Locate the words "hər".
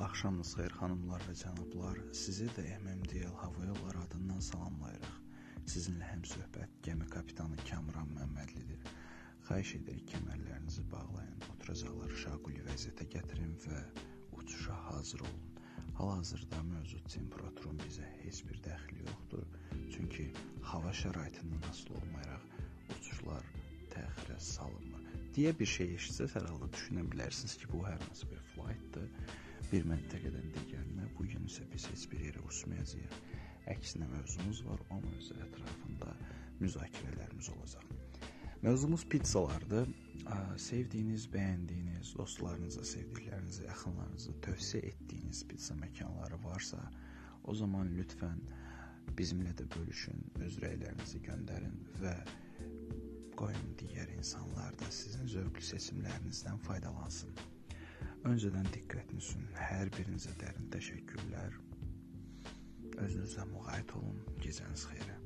26.36-26.46, 27.86-28.02, 59.56-59.88